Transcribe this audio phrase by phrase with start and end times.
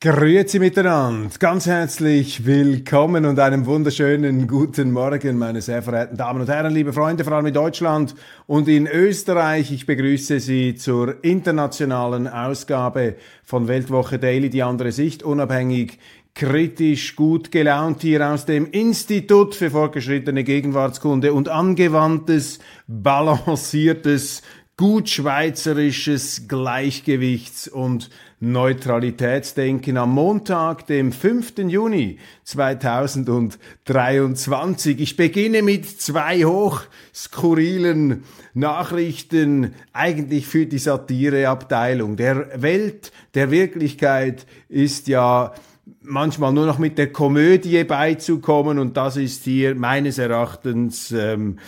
[0.00, 6.48] Grüezi miteinander, ganz herzlich willkommen und einen wunderschönen guten Morgen, meine sehr verehrten Damen und
[6.48, 8.14] Herren, liebe Freunde, vor allem in Deutschland
[8.46, 9.72] und in Österreich.
[9.72, 15.98] Ich begrüße Sie zur internationalen Ausgabe von Weltwoche Daily, die andere Sicht, unabhängig,
[16.32, 24.42] kritisch, gut gelaunt hier aus dem Institut für fortgeschrittene Gegenwartskunde und angewandtes, balanciertes,
[24.76, 31.54] gut schweizerisches Gleichgewichts- und Neutralitätsdenken am Montag, dem 5.
[31.66, 35.00] Juni 2023.
[35.00, 38.22] Ich beginne mit zwei hoch skurrilen
[38.54, 42.16] Nachrichten, eigentlich für die Satireabteilung.
[42.16, 45.52] Der Welt, der Wirklichkeit ist ja
[46.00, 51.58] manchmal nur noch mit der Komödie beizukommen und das ist hier meines Erachtens ähm,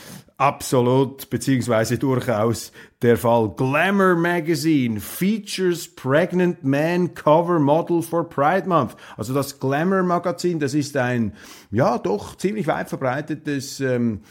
[0.40, 3.52] absolut beziehungsweise durchaus der Fall.
[3.56, 8.96] Glamour Magazine features Pregnant Man Cover Model for Pride Month.
[9.18, 11.34] Also das Glamour Magazin, das ist ein
[11.70, 14.22] ja doch ziemlich weit verbreitetes ähm,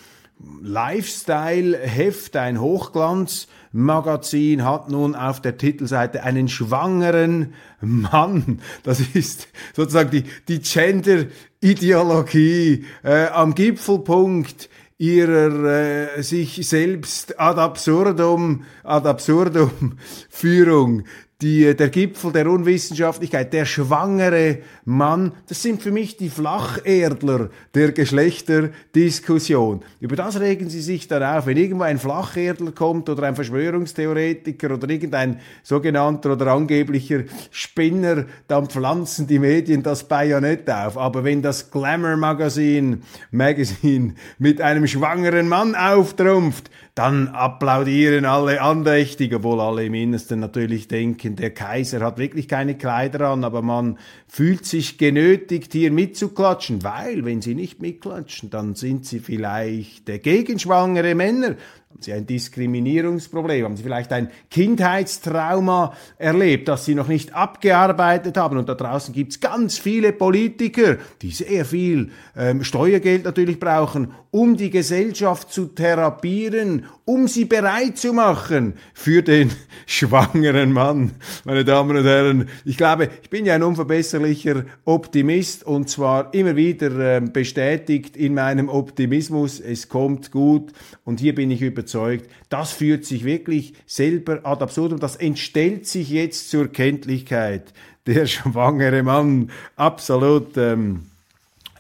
[0.61, 8.61] Lifestyle-Heft, ein Hochglanzmagazin, hat nun auf der Titelseite einen schwangeren Mann.
[8.83, 14.69] Das ist sozusagen die, die Gender-Ideologie äh, am Gipfelpunkt
[14.99, 19.97] ihrer äh, sich selbst ad absurdum, ad absurdum
[20.29, 21.05] Führung
[21.41, 27.93] die, der Gipfel der Unwissenschaftlichkeit, der schwangere Mann, das sind für mich die Flacherdler der
[27.93, 29.81] Geschlechterdiskussion.
[30.01, 31.45] Über das regen sie sich dann auf.
[31.45, 38.67] Wenn irgendwo ein Flacherdler kommt oder ein Verschwörungstheoretiker oder irgendein sogenannter oder angeblicher Spinner, dann
[38.67, 40.97] pflanzen die Medien das Bajonett auf.
[40.97, 46.69] Aber wenn das Glamour Magazin, Magazine mit einem schwangeren Mann auftrumpft,
[46.99, 52.75] dann applaudieren alle andächtig, obwohl alle im Innersten natürlich denken, der Kaiser hat wirklich keine
[52.75, 53.97] Kleider an, aber man
[54.27, 60.59] fühlt sich genötigt, hier mitzuklatschen, weil wenn sie nicht mitklatschen, dann sind sie vielleicht gegen
[60.59, 61.55] schwangere Männer.
[61.91, 63.65] Haben Sie ein Diskriminierungsproblem?
[63.65, 68.59] Haben Sie vielleicht ein Kindheitstrauma erlebt, das Sie noch nicht abgearbeitet haben?
[68.59, 74.13] Und da draußen gibt es ganz viele Politiker, die sehr viel ähm, Steuergeld natürlich brauchen,
[74.31, 79.49] um die Gesellschaft zu therapieren, um sie bereit zu machen für den
[79.87, 81.13] schwangeren Mann.
[81.45, 86.55] Meine Damen und Herren, ich glaube, ich bin ja ein unverbesserlicher Optimist und zwar immer
[86.55, 90.71] wieder äh, bestätigt in meinem Optimismus, es kommt gut
[91.03, 96.09] und hier bin ich überzeugt, das führt sich wirklich selber ad absurdum, das entstellt sich
[96.09, 97.73] jetzt zur Kenntlichkeit.
[98.05, 101.03] Der schwangere Mann, absolut ähm,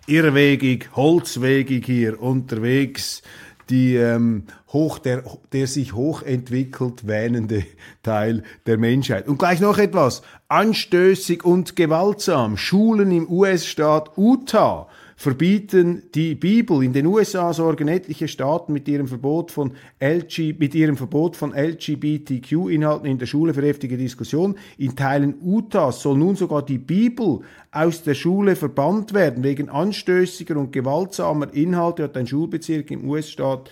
[0.07, 3.21] irrwegig, holzwegig hier unterwegs
[3.69, 5.23] die ähm, hoch, der,
[5.53, 7.65] der sich hochentwickelt wähnende
[8.01, 9.27] Teil der Menschheit.
[9.27, 10.23] Und gleich noch etwas.
[10.47, 12.57] Anstößig und gewaltsam.
[12.57, 14.87] Schulen im US-Staat Utah
[15.19, 16.81] verbieten die Bibel.
[16.81, 21.53] In den USA sorgen etliche Staaten mit ihrem Verbot von, LG, mit ihrem Verbot von
[21.53, 24.55] LGBTQ-Inhalten in der Schule für heftige Diskussion.
[24.77, 29.43] In Teilen Utahs soll nun sogar die Bibel aus der Schule verbannt werden.
[29.43, 33.69] Wegen anstößiger und gewaltsamer Inhalte hat ein Schulbezirk im US-Staat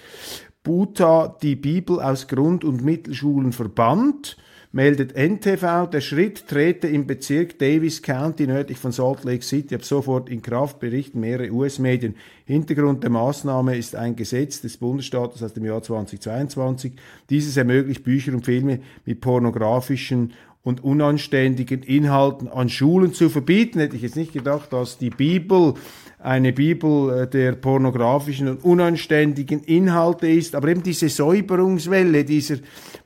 [0.68, 4.36] Utah die Bibel aus Grund- und Mittelschulen verbannt
[4.78, 9.84] meldet NTV, der Schritt trete im Bezirk Davis County nördlich von Salt Lake City ab
[9.84, 12.14] sofort in Kraft, berichten mehrere US-Medien.
[12.46, 16.94] Hintergrund der Maßnahme ist ein Gesetz des Bundesstaates aus dem Jahr 2022.
[17.28, 23.80] Dieses ermöglicht Bücher und Filme mit pornografischen und unanständigen Inhalten an Schulen zu verbieten.
[23.80, 25.74] Hätte ich jetzt nicht gedacht, dass die Bibel
[26.20, 32.58] eine Bibel äh, der pornografischen und unanständigen Inhalte ist, aber eben diese Säuberungswelle, dieser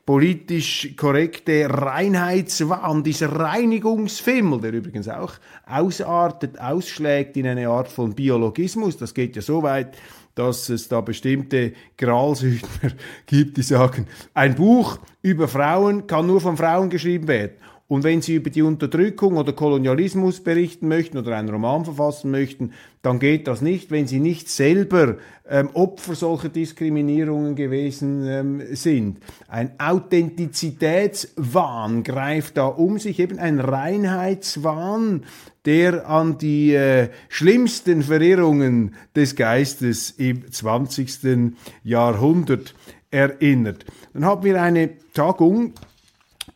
[0.05, 5.33] politisch korrekte Reinheitswahn, dieser Reinigungsfimmel, der übrigens auch
[5.65, 9.97] ausartet, ausschlägt in eine Art von Biologismus, das geht ja so weit,
[10.35, 12.67] dass es da bestimmte Gralshüter
[13.25, 17.57] gibt, die sagen, ein Buch über Frauen kann nur von Frauen geschrieben werden
[17.91, 22.71] Und wenn Sie über die Unterdrückung oder Kolonialismus berichten möchten oder einen Roman verfassen möchten,
[23.01, 29.17] dann geht das nicht, wenn Sie nicht selber ähm, Opfer solcher Diskriminierungen gewesen ähm, sind.
[29.49, 35.25] Ein Authentizitätswahn greift da um sich, eben ein Reinheitswahn,
[35.65, 41.51] der an die äh, schlimmsten Verirrungen des Geistes im 20.
[41.83, 42.73] Jahrhundert
[43.11, 43.83] erinnert.
[44.13, 45.73] Dann haben wir eine Tagung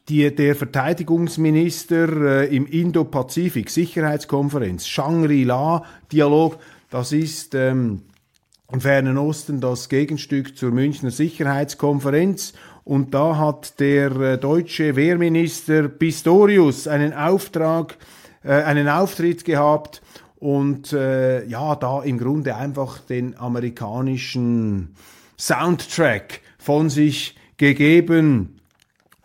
[0.10, 6.57] die, der Verteidigungsminister äh, im Indo-Pazifik Sicherheitskonferenz, Shangri-La-Dialog,
[6.92, 8.04] das ist ähm,
[8.72, 12.54] im Fernen Osten das Gegenstück zur Münchner Sicherheitskonferenz.
[12.84, 17.98] Und da hat der äh, deutsche Wehrminister Pistorius einen Auftrag,
[18.44, 20.04] äh, einen Auftritt gehabt
[20.36, 24.96] und äh, ja, da im Grunde einfach den amerikanischen
[25.38, 28.55] Soundtrack von sich gegeben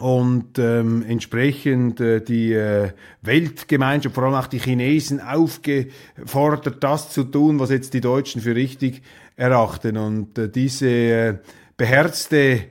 [0.00, 7.24] und ähm, entsprechend äh, die äh, Weltgemeinschaft, vor allem auch die Chinesen aufgefordert, das zu
[7.24, 9.02] tun, was jetzt die Deutschen für richtig
[9.36, 9.98] erachten.
[9.98, 11.34] Und äh, diese äh,
[11.76, 12.64] beherzte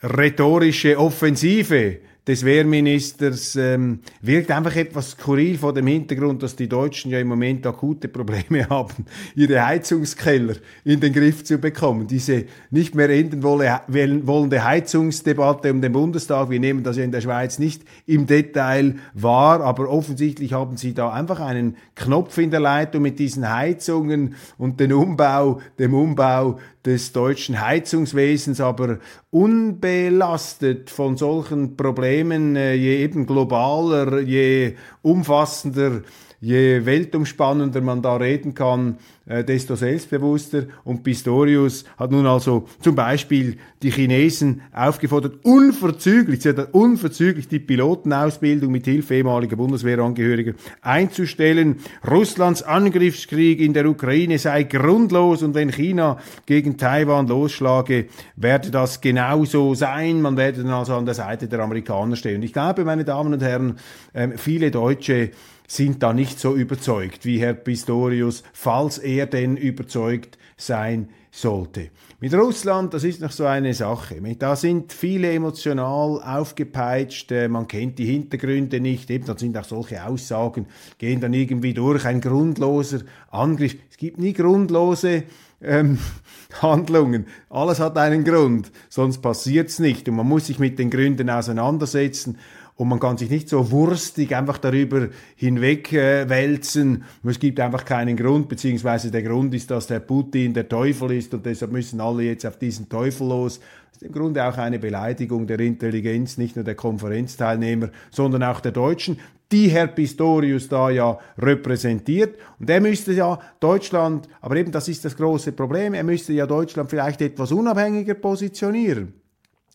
[0.00, 1.98] rhetorische Offensive
[2.28, 7.28] des Wehrministers ähm, wirkt einfach etwas skurril vor dem Hintergrund, dass die Deutschen ja im
[7.28, 12.06] Moment akute Probleme haben, ihre Heizungskeller in den Griff zu bekommen.
[12.06, 17.22] Diese nicht mehr enden wollende Heizungsdebatte um den Bundestag, wir nehmen das ja in der
[17.22, 22.60] Schweiz nicht im Detail wahr, aber offensichtlich haben sie da einfach einen Knopf in der
[22.60, 28.98] Leitung mit diesen Heizungen und den Umbau, dem Umbau des deutschen Heizungswesens, aber
[29.30, 36.02] unbelastet von solchen Problemen, äh, je eben globaler, je umfassender
[36.40, 40.64] je weltumspannender man da reden kann, äh, desto selbstbewusster.
[40.84, 46.40] Und Pistorius hat nun also zum Beispiel die Chinesen aufgefordert, unverzüglich,
[46.72, 51.76] unverzüglich die Pilotenausbildung mit Hilfe ehemaliger Bundeswehrangehöriger einzustellen.
[52.08, 58.06] Russlands Angriffskrieg in der Ukraine sei grundlos und wenn China gegen Taiwan losschlage,
[58.36, 60.22] werde das genauso sein.
[60.22, 62.36] Man werde dann also an der Seite der Amerikaner stehen.
[62.36, 63.76] Und ich glaube, meine Damen und Herren,
[64.14, 65.32] ähm, viele Deutsche
[65.68, 71.90] sind da nicht so überzeugt wie Herr Pistorius, falls er denn überzeugt sein sollte.
[72.20, 74.20] Mit Russland, das ist noch so eine Sache.
[74.38, 79.64] Da sind viele emotional aufgepeitscht, äh, man kennt die Hintergründe nicht, eben, da sind auch
[79.64, 80.66] solche Aussagen,
[80.96, 83.00] gehen dann irgendwie durch, ein grundloser
[83.30, 83.76] Angriff.
[83.90, 85.24] Es gibt nie grundlose
[85.60, 85.98] ähm,
[86.62, 87.26] Handlungen.
[87.50, 90.08] Alles hat einen Grund, sonst passiert's nicht.
[90.08, 92.38] Und man muss sich mit den Gründen auseinandersetzen
[92.78, 97.04] und man kann sich nicht so wurstig einfach darüber hinwegwälzen.
[97.24, 101.10] Äh, es gibt einfach keinen Grund, beziehungsweise der Grund ist, dass der Putin der Teufel
[101.10, 103.58] ist und deshalb müssen alle jetzt auf diesen Teufel los.
[103.58, 108.60] Das ist im Grunde auch eine Beleidigung der Intelligenz, nicht nur der Konferenzteilnehmer, sondern auch
[108.60, 109.18] der Deutschen,
[109.50, 112.38] die Herr Pistorius da ja repräsentiert.
[112.60, 116.46] Und er müsste ja Deutschland, aber eben das ist das große Problem, er müsste ja
[116.46, 119.14] Deutschland vielleicht etwas unabhängiger positionieren.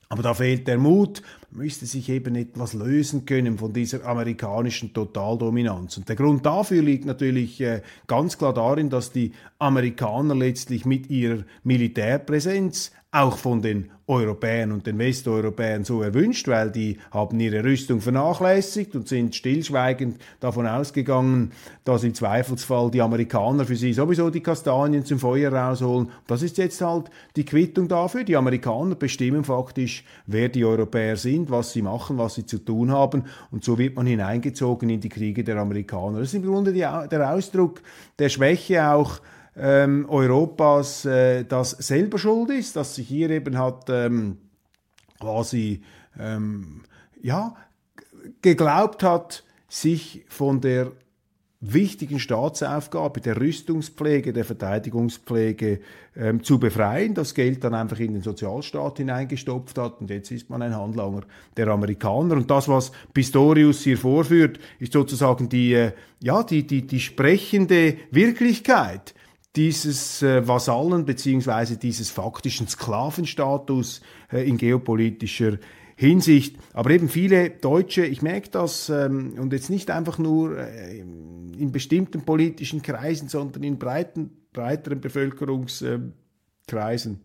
[0.08, 1.24] Aber da fehlt der Mut,
[1.56, 5.98] müsste sich eben etwas lösen können von dieser amerikanischen Totaldominanz.
[5.98, 11.10] Und der Grund dafür liegt natürlich äh, ganz klar darin, dass die Amerikaner letztlich mit
[11.10, 17.64] ihrer Militärpräsenz auch von den Europäern und den Westeuropäern so erwünscht, weil die haben ihre
[17.64, 21.52] Rüstung vernachlässigt und sind stillschweigend davon ausgegangen,
[21.86, 26.10] dass im Zweifelsfall die Amerikaner für sie sowieso die Kastanien zum Feuer rausholen.
[26.28, 28.24] Das ist jetzt halt die Quittung dafür.
[28.24, 32.92] Die Amerikaner bestimmen faktisch, wer die Europäer sind, was sie machen, was sie zu tun
[32.92, 36.20] haben und so wird man hineingezogen in die Kriege der Amerikaner.
[36.20, 37.82] Das ist im Grunde die, der Ausdruck
[38.18, 39.22] der Schwäche auch
[39.56, 44.38] ähm, Europas äh, das selber schuld ist, dass sich hier eben hat ähm,
[45.20, 45.84] quasi
[46.20, 46.82] ähm,
[47.22, 47.56] ja
[48.42, 50.92] geglaubt hat, sich von der
[51.66, 55.80] wichtigen Staatsaufgabe der Rüstungspflege, der Verteidigungspflege
[56.16, 60.50] ähm, zu befreien, das Geld dann einfach in den Sozialstaat hineingestopft hat und jetzt ist
[60.50, 61.22] man ein Handlanger
[61.56, 62.36] der Amerikaner.
[62.36, 67.96] Und das, was Pistorius hier vorführt, ist sozusagen die, äh, ja, die, die, die sprechende
[68.12, 69.14] Wirklichkeit
[69.56, 75.60] dieses äh, Vasallen beziehungsweise dieses faktischen Sklavenstatus äh, in geopolitischer
[75.96, 76.58] Hinsicht.
[76.74, 81.72] Aber eben viele Deutsche, ich merke das, ähm, und jetzt nicht einfach nur äh, in
[81.72, 87.20] bestimmten politischen Kreisen, sondern in breiten, breiteren Bevölkerungskreisen,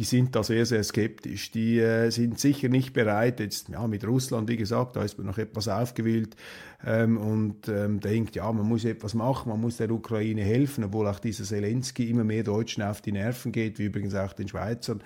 [0.00, 1.50] die sind da sehr, sehr skeptisch.
[1.50, 5.26] Die äh, sind sicher nicht bereit, jetzt ja, mit Russland, wie gesagt, da ist man
[5.26, 6.36] noch etwas aufgewühlt
[6.86, 11.06] ähm, und ähm, denkt, ja, man muss etwas machen, man muss der Ukraine helfen, obwohl
[11.06, 15.02] auch dieser Zelensky immer mehr Deutschen auf die Nerven geht, wie übrigens auch den Schweizern.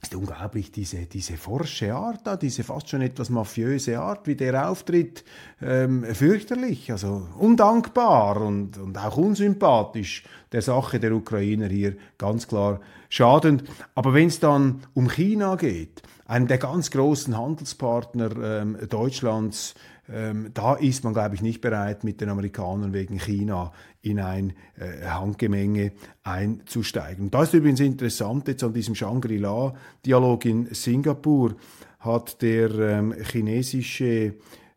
[0.00, 4.70] Ist unglaublich, diese, diese forsche Art da, diese fast schon etwas mafiöse Art, wie der
[4.70, 5.24] auftritt,
[5.60, 12.80] ähm, fürchterlich, also undankbar und, und auch unsympathisch der Sache der Ukrainer hier ganz klar
[13.08, 13.64] schadend.
[13.94, 19.74] Aber wenn es dann um China geht, einem der ganz großen Handelspartner ähm, Deutschlands,
[20.12, 24.54] ähm, da ist man, glaube ich, nicht bereit, mit den Amerikanern wegen China in ein
[24.78, 27.30] äh, Handgemenge einzusteigen.
[27.30, 31.56] Das ist übrigens interessant, jetzt an diesem Shangri-La-Dialog in Singapur
[32.00, 34.34] hat der ähm, chinesische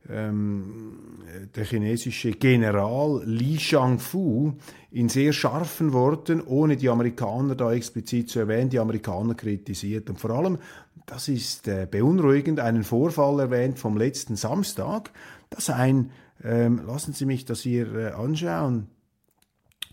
[0.10, 0.98] ähm,
[1.56, 4.54] der chinesische General Li Shangfu
[4.92, 10.10] in sehr scharfen Worten, ohne die Amerikaner da explizit zu erwähnen, die Amerikaner kritisiert.
[10.10, 10.58] Und vor allem
[11.06, 15.12] das ist äh, beunruhigend, einen Vorfall erwähnt vom letzten Samstag,
[15.50, 16.12] dass ein,
[16.44, 18.88] ähm, lassen Sie mich das hier äh, anschauen,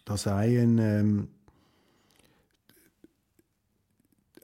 [0.05, 1.29] da ein, ähm,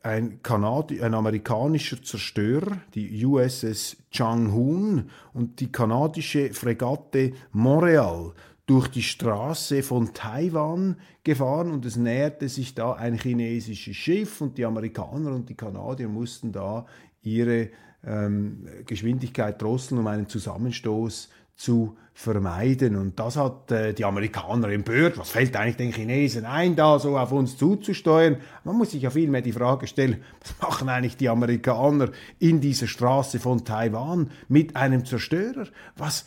[0.05, 8.33] ein, Kanadi ein amerikanischer Zerstörer, die USS Changhoon und die kanadische Fregatte Montreal
[8.67, 14.59] durch die Straße von Taiwan gefahren und es näherte sich da ein chinesisches Schiff und
[14.59, 16.87] die Amerikaner und die Kanadier mussten da
[17.23, 17.71] ihre
[18.07, 22.97] ähm, Geschwindigkeit drosseln, um einen Zusammenstoß zu vermeiden.
[22.97, 25.19] Und das hat äh, die Amerikaner empört.
[25.19, 28.37] Was fällt eigentlich den Chinesen ein, da so auf uns zuzusteuern?
[28.63, 32.87] Man muss sich ja vielmehr die Frage stellen, was machen eigentlich die Amerikaner in dieser
[32.87, 35.67] Straße von Taiwan mit einem Zerstörer?
[35.97, 36.25] Was,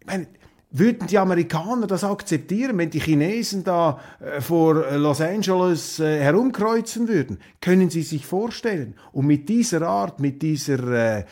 [0.00, 0.26] ich meine,
[0.70, 7.08] würden die Amerikaner das akzeptieren, wenn die Chinesen da äh, vor Los Angeles äh, herumkreuzen
[7.08, 7.38] würden?
[7.60, 8.94] Können Sie sich vorstellen?
[9.12, 11.24] Und mit dieser Art, mit dieser äh,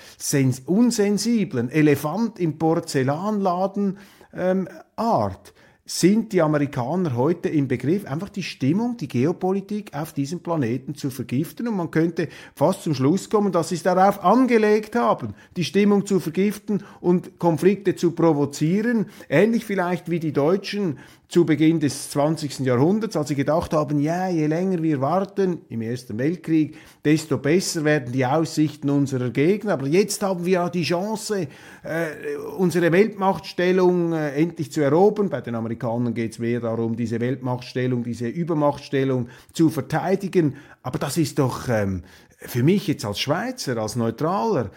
[0.67, 3.99] unsensiblen Elefant im Porzellanladen
[4.33, 5.53] ähm, Art,
[5.87, 11.11] sind die Amerikaner heute im Begriff, einfach die Stimmung, die Geopolitik auf diesem Planeten zu
[11.11, 11.69] vergiften.
[11.69, 16.07] Und man könnte fast zum Schluss kommen, dass sie es darauf angelegt haben, die Stimmung
[16.07, 19.07] zu vergiften und Konflikte zu provozieren.
[19.29, 20.99] Ähnlich vielleicht wie die Deutschen
[21.35, 22.61] zu Beginn des 20.
[22.61, 27.83] Jahrhunderts, als sie gedacht haben, ja, je länger wir warten im Ersten Weltkrieg, desto besser
[27.83, 29.73] werden die Aussichten unserer Gegner.
[29.73, 31.49] Aber jetzt haben wir ja die Chance,
[31.83, 35.29] äh, unsere Weltmachtstellung äh, endlich zu erobern.
[35.29, 40.55] Bei den Amerikanern geht es mehr darum, diese Weltmachtstellung, diese Übermachtstellung zu verteidigen.
[40.85, 42.05] Aber das ist doch ähm,
[42.39, 44.71] für mich jetzt als Schweizer, als Neutraler,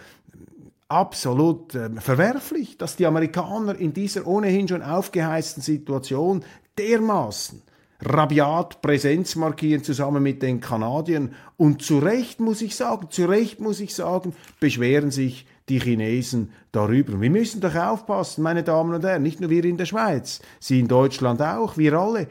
[0.89, 6.43] absolut äh, verwerflich, dass die Amerikaner in dieser ohnehin schon aufgeheizten Situation
[6.77, 7.61] dermaßen
[7.99, 11.33] rabiat Präsenz markieren zusammen mit den Kanadiern.
[11.57, 16.51] Und zu Recht muss ich sagen, zu Recht muss ich sagen, beschweren sich die Chinesen
[16.71, 17.19] darüber.
[17.19, 20.79] Wir müssen doch aufpassen, meine Damen und Herren, nicht nur wir in der Schweiz, Sie
[20.79, 22.27] in Deutschland auch, wir alle,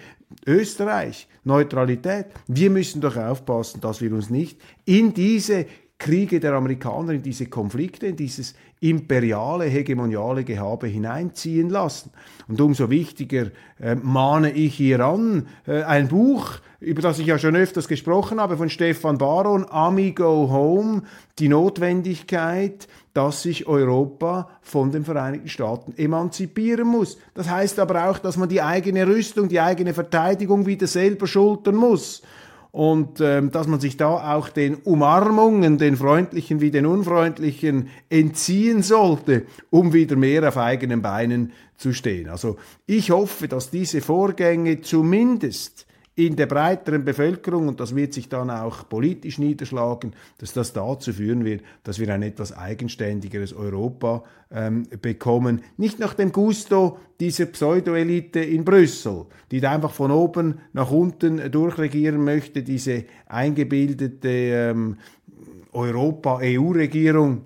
[0.46, 2.26] Österreich, Neutralität.
[2.46, 5.66] Wir müssen doch aufpassen, dass wir uns nicht in diese
[5.98, 12.10] Kriege der Amerikaner, in diese Konflikte, in dieses imperiale, hegemoniale Gehabe hineinziehen lassen.
[12.48, 13.46] Und umso wichtiger
[13.80, 18.38] äh, mahne ich hier an, äh, ein Buch, über das ich ja schon öfters gesprochen
[18.38, 21.02] habe, von Stefan Baron, Ami Go Home,
[21.38, 27.16] die Notwendigkeit, dass sich Europa von den Vereinigten Staaten emanzipieren muss.
[27.32, 31.76] Das heißt aber auch, dass man die eigene Rüstung, die eigene Verteidigung wieder selber schultern
[31.76, 32.22] muss
[32.70, 38.82] und ähm, dass man sich da auch den Umarmungen, den freundlichen wie den unfreundlichen, entziehen
[38.82, 42.28] sollte, um wieder mehr auf eigenen Beinen zu stehen.
[42.28, 42.56] Also
[42.86, 45.85] ich hoffe, dass diese Vorgänge zumindest
[46.18, 51.12] in der breiteren Bevölkerung, und das wird sich dann auch politisch niederschlagen, dass das dazu
[51.12, 55.60] führen wird, dass wir ein etwas eigenständigeres Europa ähm, bekommen.
[55.76, 61.50] Nicht nach dem Gusto dieser Pseudo-Elite in Brüssel, die da einfach von oben nach unten
[61.50, 64.96] durchregieren möchte, diese eingebildete ähm,
[65.72, 67.42] Europa-EU-Regierung.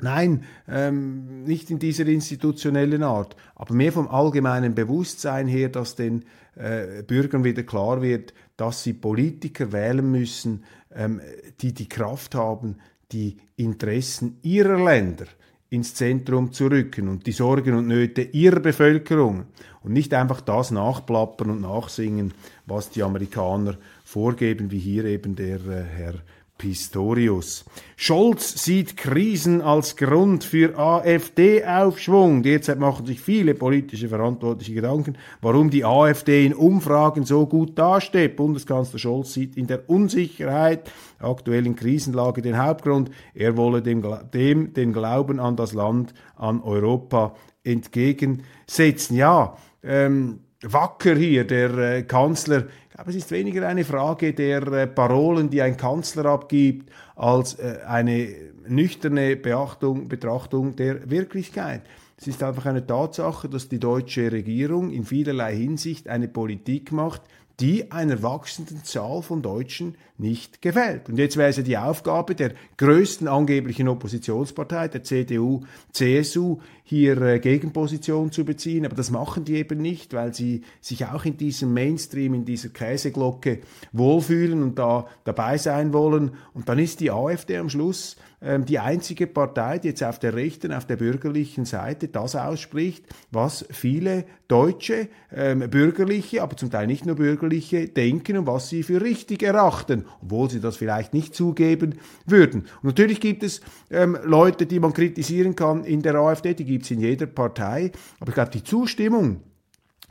[0.00, 6.24] Nein, ähm, nicht in dieser institutionellen Art, aber mehr vom allgemeinen Bewusstsein her, dass den
[6.56, 10.64] äh, Bürgern wieder klar wird, dass sie Politiker wählen müssen,
[10.94, 11.20] ähm,
[11.60, 12.76] die die Kraft haben,
[13.12, 15.26] die Interessen ihrer Länder
[15.70, 19.44] ins Zentrum zu rücken und die Sorgen und Nöte ihrer Bevölkerung.
[19.82, 22.34] Und nicht einfach das nachplappern und nachsingen,
[22.66, 26.14] was die Amerikaner vorgeben, wie hier eben der äh, Herr
[26.60, 27.64] Pistorius.
[27.96, 32.42] Scholz sieht Krisen als Grund für AfD-Aufschwung.
[32.42, 38.36] Derzeit machen sich viele politische Verantwortliche Gedanken, warum die AfD in Umfragen so gut dasteht.
[38.36, 43.10] Bundeskanzler Scholz sieht in der Unsicherheit aktuellen Krisenlage den Hauptgrund.
[43.32, 49.16] Er wolle dem, dem den Glauben an das Land, an Europa entgegensetzen.
[49.16, 52.66] Ja, ähm, wacker hier, der äh, Kanzler.
[52.96, 57.78] Aber es ist weniger eine Frage der äh, Parolen, die ein Kanzler abgibt, als äh,
[57.86, 58.28] eine
[58.68, 61.82] nüchterne Beachtung, Betrachtung der Wirklichkeit.
[62.16, 67.22] Es ist einfach eine Tatsache, dass die deutsche Regierung in vielerlei Hinsicht eine Politik macht,
[67.60, 71.08] die einer wachsenden Zahl von Deutschen nicht gefällt.
[71.08, 75.62] Und jetzt wäre es ja die Aufgabe der größten angeblichen Oppositionspartei, der CDU,
[75.92, 78.84] CSU, hier äh, Gegenposition zu beziehen.
[78.84, 82.68] Aber das machen die eben nicht, weil sie sich auch in diesem Mainstream, in dieser
[82.68, 83.60] Käseglocke
[83.92, 86.32] wohlfühlen und da dabei sein wollen.
[86.52, 90.34] Und dann ist die AfD am Schluss ähm, die einzige Partei, die jetzt auf der
[90.34, 96.86] rechten, auf der bürgerlichen Seite das ausspricht, was viele Deutsche, ähm, bürgerliche, aber zum Teil
[96.86, 101.34] nicht nur bürgerliche, denken und was sie für richtig erachten, obwohl sie das vielleicht nicht
[101.34, 102.62] zugeben würden.
[102.82, 106.84] Und natürlich gibt es ähm, Leute, die man kritisieren kann in der AfD, die gibt
[106.84, 109.42] es in jeder Partei, aber ich glaube, die Zustimmung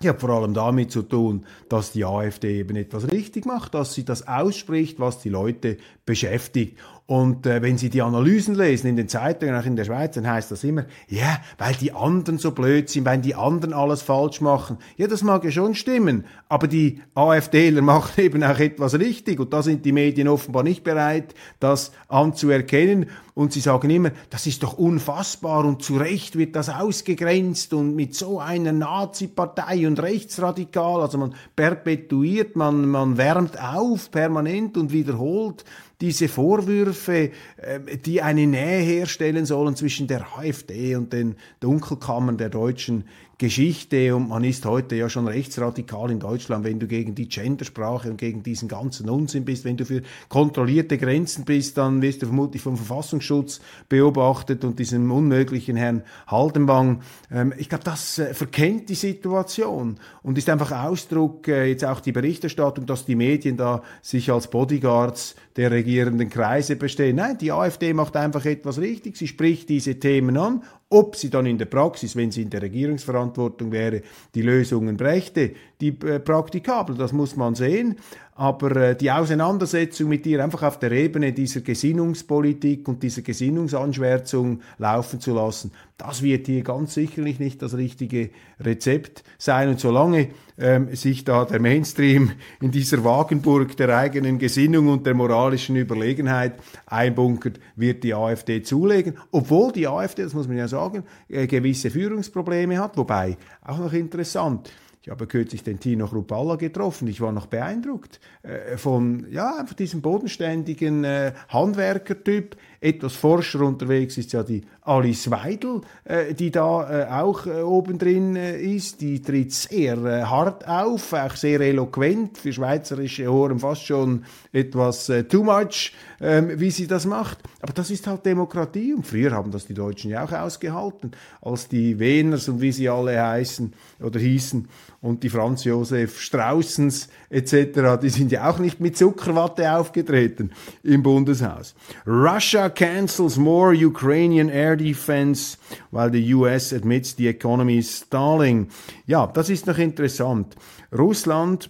[0.01, 3.93] die hat vor allem damit zu tun, dass die AfD eben etwas richtig macht, dass
[3.93, 6.77] sie das ausspricht, was die Leute beschäftigt.
[7.09, 10.29] Und äh, wenn Sie die Analysen lesen in den Zeitungen, auch in der Schweiz, dann
[10.29, 14.03] heißt das immer, ja, yeah, weil die anderen so blöd sind, weil die anderen alles
[14.03, 14.77] falsch machen.
[14.95, 19.51] Ja, das mag ja schon stimmen, aber die AfDler machen eben auch etwas richtig und
[19.53, 23.07] da sind die Medien offenbar nicht bereit, das anzuerkennen.
[23.33, 27.95] Und sie sagen immer, das ist doch unfassbar und zu Recht wird das ausgegrenzt und
[27.95, 34.91] mit so einer Nazi-Partei und rechtsradikal, also man perpetuiert, man, man wärmt auf permanent und
[34.91, 35.65] wiederholt
[36.01, 42.49] diese Vorwürfe, ähm, die eine Nähe herstellen sollen zwischen der AfD und den Dunkelkammern der
[42.49, 43.05] deutschen
[43.39, 48.11] Geschichte und man ist heute ja schon rechtsradikal in Deutschland, wenn du gegen die Gendersprache
[48.11, 52.25] und gegen diesen ganzen Unsinn bist, wenn du für kontrollierte Grenzen bist, dann wirst du
[52.25, 57.01] vermutlich vom Verfassungsschutz beobachtet und diesem unmöglichen Herrn Haldenwang.
[57.31, 62.01] Ähm, ich glaube, das äh, verkennt die Situation und ist einfach Ausdruck äh, jetzt auch
[62.01, 67.15] die Berichterstattung, dass die Medien da sich als Bodyguards der regierenden Kreise bestehen.
[67.15, 69.15] Nein, die AfD macht einfach etwas richtig.
[69.15, 72.63] Sie spricht diese Themen an ob sie dann in der Praxis, wenn sie in der
[72.63, 74.01] Regierungsverantwortung wäre,
[74.33, 77.97] die Lösungen brächte, die äh, praktikabel, das muss man sehen.
[78.39, 84.61] Aber äh, die Auseinandersetzung mit ihr einfach auf der Ebene dieser Gesinnungspolitik und dieser Gesinnungsanschwärzung
[84.77, 88.29] laufen zu lassen, das wird hier ganz sicherlich nicht das richtige
[88.61, 89.67] Rezept sein.
[89.67, 95.15] Und solange ähm, sich da der Mainstream in dieser Wagenburg der eigenen Gesinnung und der
[95.15, 96.53] moralischen Überlegenheit
[96.85, 99.17] einbunkert, wird die AfD zulegen.
[99.31, 102.95] Obwohl die AfD, das muss man ja sagen, äh, gewisse Führungsprobleme hat.
[102.95, 107.07] Wobei, auch noch interessant, ich habe kürzlich den Tino Chrupalla getroffen.
[107.07, 112.57] Ich war noch beeindruckt äh, von ja, einfach diesem bodenständigen äh, Handwerkertyp.
[112.81, 118.37] Etwas forscher unterwegs ist ja die Alice Weidel, äh, die da äh, auch äh, obendrin
[118.37, 119.01] äh, ist.
[119.01, 125.09] Die tritt sehr äh, hart auf, auch sehr eloquent, für schweizerische Ohren fast schon etwas
[125.09, 127.39] äh, too much, ähm, wie sie das macht.
[127.61, 131.11] Aber das ist halt Demokratie und früher haben das die Deutschen ja auch ausgehalten,
[131.41, 134.67] als die Weners und wie sie alle heißen oder hießen
[135.01, 140.51] und die Franz Josef Straußens etc., die sind ja auch nicht mit Zuckerwatte aufgetreten
[140.83, 141.75] im Bundeshaus.
[142.05, 145.57] Russia cancels more Ukrainian air defense
[145.91, 148.67] while the US admits the economy is stalling.
[149.05, 150.55] Ja, das ist noch interessant.
[150.91, 151.69] Russland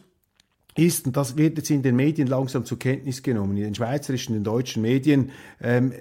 [0.76, 4.36] ist, und das wird jetzt in den Medien langsam zur Kenntnis genommen, in den schweizerischen,
[4.36, 5.92] in den deutschen Medien, ähm,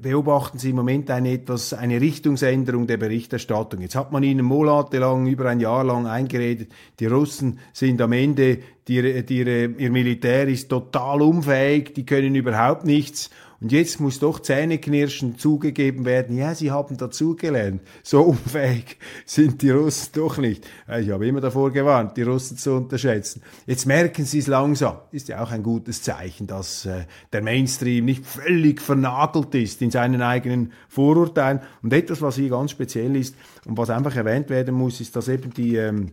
[0.00, 3.80] beobachten Sie im Moment eine etwas eine Richtungsänderung der Berichterstattung.
[3.80, 8.58] Jetzt hat man ihnen monatelang, über ein Jahr lang eingeredet, die Russen sind am Ende,
[8.86, 14.38] die, die, ihr Militär ist total unfähig, die können überhaupt nichts und jetzt muss doch
[14.38, 17.82] Zähneknirschen zugegeben werden, ja, sie haben dazugelernt.
[18.04, 20.64] So unfähig sind die Russen doch nicht.
[21.00, 23.42] Ich habe immer davor gewarnt, die Russen zu unterschätzen.
[23.66, 24.98] Jetzt merken sie es langsam.
[25.10, 29.90] Ist ja auch ein gutes Zeichen, dass äh, der Mainstream nicht völlig vernagelt ist in
[29.90, 31.60] seinen eigenen Vorurteilen.
[31.82, 33.34] Und etwas, was hier ganz speziell ist
[33.66, 36.12] und was einfach erwähnt werden muss, ist, dass eben die ähm,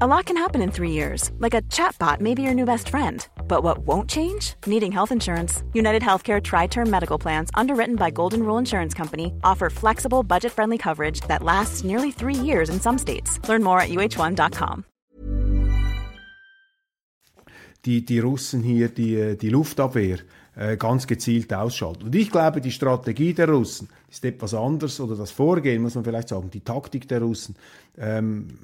[0.00, 2.88] A lot can happen in three years, like a chatbot may be your new best
[2.88, 3.26] friend.
[3.48, 4.54] But what won't change?
[4.64, 5.64] Needing health insurance.
[5.74, 10.52] United Healthcare Tri Term Medical Plans, underwritten by Golden Rule Insurance Company, offer flexible, budget
[10.52, 13.40] friendly coverage that lasts nearly three years in some states.
[13.48, 14.84] Learn more at uh1.com.
[17.84, 20.18] Die, die Russen hier, die, äh, die Luftabwehr
[20.54, 22.04] äh, ganz gezielt ausschalten.
[22.04, 26.04] Und ich glaube, die Strategie der Russen ist etwas anders oder das Vorgehen, muss man
[26.04, 27.56] vielleicht sagen, die Taktik der Russen
[27.96, 28.58] ähm,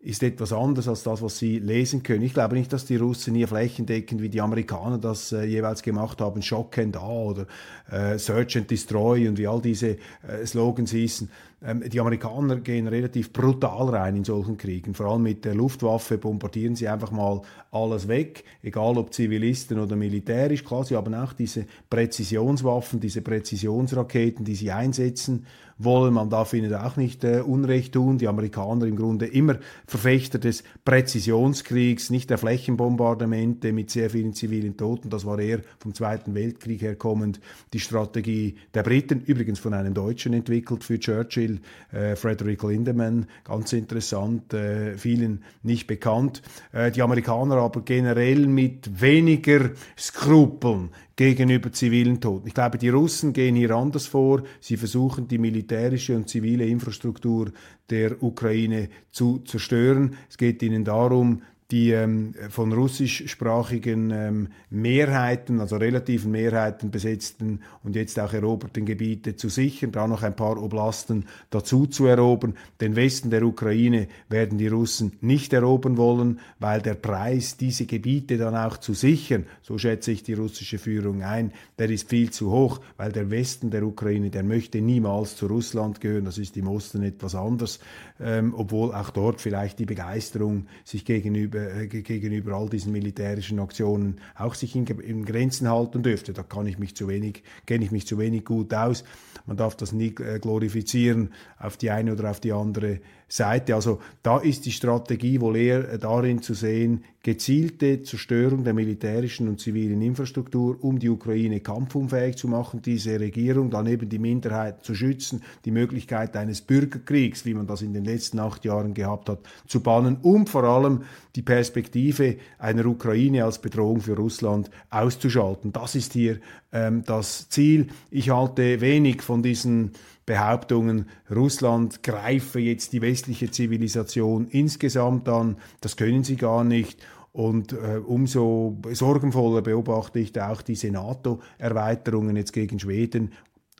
[0.00, 2.22] ist etwas anders als das, was sie lesen können.
[2.22, 6.20] Ich glaube nicht, dass die Russen hier flächendeckend wie die Amerikaner das äh, jeweils gemacht
[6.20, 7.46] haben, Shock and Awe oder
[7.90, 11.28] äh, Search and Destroy und wie all diese äh, Slogans hießen.
[11.60, 14.94] Ähm, die Amerikaner gehen relativ brutal rein in solchen Kriegen.
[14.94, 19.96] Vor allem mit der Luftwaffe bombardieren sie einfach mal alles weg, egal ob Zivilisten oder
[19.96, 20.64] militärisch.
[20.64, 25.46] Klar, sie haben auch diese Präzisionswaffen, diese Präzisionsraketen, die sie einsetzen
[25.78, 26.14] wollen.
[26.14, 28.18] Man darf ihnen auch nicht äh, Unrecht tun.
[28.18, 34.76] Die Amerikaner im Grunde immer Verfechter des Präzisionskriegs, nicht der Flächenbombardamente mit sehr vielen zivilen
[34.76, 35.10] Toten.
[35.10, 37.40] Das war eher vom Zweiten Weltkrieg herkommend
[37.72, 41.60] die Strategie der Briten, übrigens von einem Deutschen entwickelt für Churchill,
[41.92, 46.42] äh, Frederick Lindemann, ganz interessant, äh, vielen nicht bekannt.
[46.72, 52.46] Äh, die Amerikaner aber generell mit weniger Skrupeln gegenüber zivilen Toten.
[52.46, 54.44] Ich glaube, die Russen gehen hier anders vor.
[54.60, 57.50] Sie versuchen, die militärische und zivile Infrastruktur
[57.90, 60.14] der Ukraine zu zerstören.
[60.30, 67.94] Es geht ihnen darum, die ähm, von russischsprachigen ähm, Mehrheiten, also relativen Mehrheiten besetzten und
[67.94, 72.54] jetzt auch eroberten Gebiete zu sichern, da noch ein paar Oblasten dazu zu erobern.
[72.80, 78.38] Den Westen der Ukraine werden die Russen nicht erobern wollen, weil der Preis, diese Gebiete
[78.38, 82.50] dann auch zu sichern, so schätze ich die russische Führung ein, der ist viel zu
[82.50, 86.68] hoch, weil der Westen der Ukraine, der möchte niemals zu Russland gehören, das ist im
[86.68, 87.78] Osten etwas anders,
[88.20, 94.54] ähm, obwohl auch dort vielleicht die Begeisterung sich gegenüber gegenüber all diesen militärischen Aktionen auch
[94.54, 96.32] sich in, in, Grenzen halten dürfte.
[96.32, 99.04] Da kann ich mich zu wenig, kenne ich mich zu wenig gut aus.
[99.46, 103.74] Man darf das nie äh, glorifizieren auf die eine oder auf die andere Seite.
[103.74, 109.48] Also da ist die Strategie wohl eher äh, darin zu sehen, gezielte Zerstörung der militärischen
[109.48, 114.82] und zivilen Infrastruktur, um die Ukraine kampfunfähig zu machen, diese Regierung, dann eben die Minderheiten
[114.82, 119.28] zu schützen, die Möglichkeit eines Bürgerkriegs, wie man das in den letzten acht Jahren gehabt
[119.28, 121.02] hat, zu bannen und vor allem
[121.36, 125.72] die Perspektive einer Ukraine als Bedrohung für Russland auszuschalten.
[125.72, 126.38] Das ist hier
[126.72, 127.88] ähm, das Ziel.
[128.10, 129.92] Ich halte wenig von diesen
[130.28, 137.00] Behauptungen, Russland greife jetzt die westliche Zivilisation insgesamt an, das können sie gar nicht.
[137.32, 143.32] Und äh, umso sorgenvoller beobachte ich auch diese NATO-Erweiterungen jetzt gegen Schweden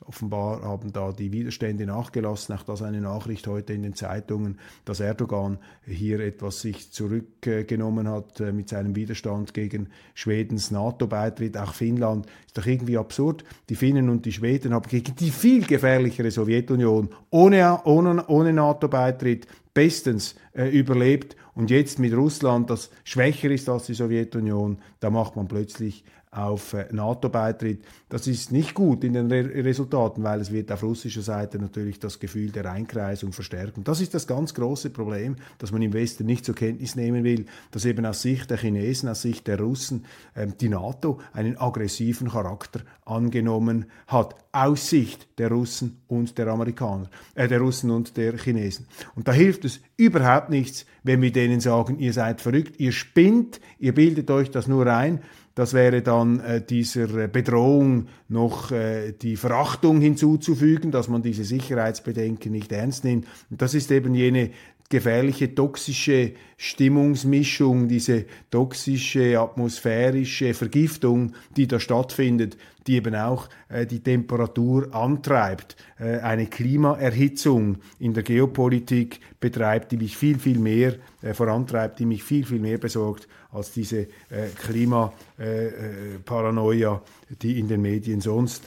[0.09, 2.55] Offenbar haben da die Widerstände nachgelassen.
[2.55, 8.40] Auch das eine Nachricht heute in den Zeitungen, dass Erdogan hier etwas sich zurückgenommen hat
[8.40, 11.59] äh, mit seinem Widerstand gegen Schwedens NATO-Beitritt.
[11.59, 13.44] Auch Finnland ist doch irgendwie absurd.
[13.68, 19.47] Die Finnen und die Schweden haben gegen die viel gefährlichere Sowjetunion ohne, ohne, ohne NATO-Beitritt
[19.75, 21.37] bestens äh, überlebt.
[21.55, 26.75] Und jetzt mit Russland, das schwächer ist als die Sowjetunion, da macht man plötzlich auf
[26.75, 27.85] äh, NATO-Beitritt.
[28.09, 31.99] Das ist nicht gut in den Re Resultaten, weil es wird auf russischer Seite natürlich
[31.99, 33.85] das Gefühl der Einkreisung verstärken.
[33.85, 37.47] Das ist das ganz große Problem, das man im Westen nicht zur Kenntnis nehmen will,
[37.71, 40.05] dass eben aus Sicht der Chinesen, aus Sicht der Russen
[40.37, 47.09] ähm, die NATO einen aggressiven Charakter angenommen hat, aus Sicht der Russen und der Amerikaner,
[47.35, 48.87] äh, der Russen und der Chinesen.
[49.14, 53.61] Und da hilft es überhaupt nichts, wenn wir denen sagen, ihr seid verrückt, ihr spinnt,
[53.79, 55.21] ihr bildet euch das nur ein,
[55.59, 61.42] das wäre dann äh, dieser äh, Bedrohung noch äh, die Verachtung hinzuzufügen, dass man diese
[61.42, 63.27] Sicherheitsbedenken nicht ernst nimmt.
[63.51, 64.53] Und das ist eben jene
[64.88, 74.01] gefährliche toxische Stimmungsmischung, diese toxische atmosphärische Vergiftung, die da stattfindet, die eben auch äh, die
[74.01, 81.35] Temperatur antreibt, äh, eine Klimaerhitzung in der Geopolitik betreibt, die mich viel, viel mehr äh,
[81.35, 87.68] vorantreibt, die mich viel, viel mehr besorgt als diese äh, Klimaparanoia, äh, äh, die in
[87.68, 88.62] den Medien sonst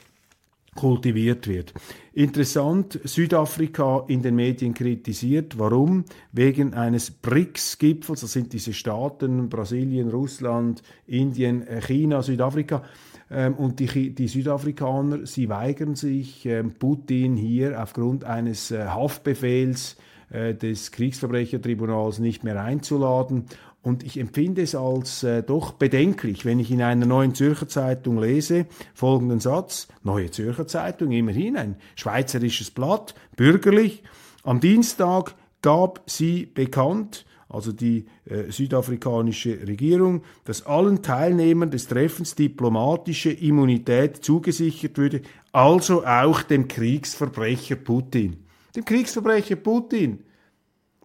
[0.75, 1.73] kultiviert wird.
[2.13, 5.60] Interessant, Südafrika in den Medien kritisiert.
[5.60, 6.05] Warum?
[6.31, 12.84] Wegen eines BRICS-Gipfels, das sind diese Staaten, Brasilien, Russland, Indien, äh, China, Südafrika.
[13.29, 19.97] Ähm, und die, die Südafrikaner, sie weigern sich, ähm, Putin hier aufgrund eines äh, Haftbefehls
[20.29, 23.45] äh, des Kriegsverbrechertribunals nicht mehr einzuladen
[23.83, 28.19] und ich empfinde es als äh, doch bedenklich, wenn ich in einer neuen Zürcher Zeitung
[28.19, 34.03] lese, folgenden Satz, Neue Zürcher Zeitung, immerhin ein schweizerisches Blatt, bürgerlich,
[34.43, 42.35] am Dienstag gab sie bekannt, also die äh, südafrikanische Regierung, dass allen Teilnehmern des Treffens
[42.35, 48.45] diplomatische Immunität zugesichert würde, also auch dem Kriegsverbrecher Putin.
[48.75, 50.23] Dem Kriegsverbrecher Putin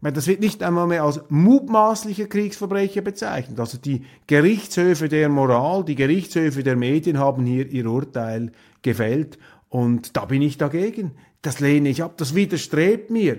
[0.03, 3.59] Das wird nicht einmal mehr als mutmaßliche Kriegsverbrecher bezeichnet.
[3.59, 9.39] Also die Gerichtshöfe der Moral, die Gerichtshöfe der Medien haben hier ihr Urteil gefällt.
[9.71, 11.13] Und da bin ich dagegen.
[11.41, 12.15] Das lehne ich ab.
[12.19, 13.39] Das widerstrebt mir.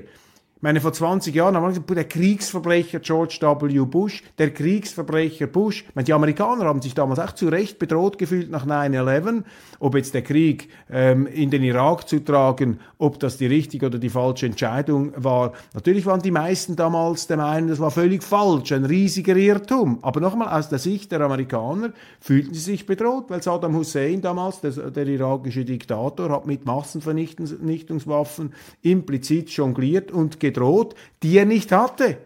[0.57, 3.85] Ich meine, vor 20 Jahren haben wir gesagt, der Kriegsverbrecher George W.
[3.85, 5.85] Bush, der Kriegsverbrecher Bush.
[5.87, 9.43] Ich meine, die Amerikaner haben sich damals auch zu Recht bedroht gefühlt nach 9-11.
[9.77, 13.99] Ob jetzt der Krieg ähm, in den Irak zu tragen, ob das die richtige oder
[13.99, 15.53] die falsche Entscheidung war.
[15.75, 19.99] Natürlich waren die meisten damals der Meinung, das war völlig falsch, ein riesiger Irrtum.
[20.01, 24.61] Aber nochmal, aus der Sicht der Amerikaner fühlten sie sich bedroht, weil Saddam Hussein damals,
[24.61, 32.17] der, der irakische Diktator, hat mit Massenvernichtungswaffen implizit jongliert und gedroht, die er nicht hatte.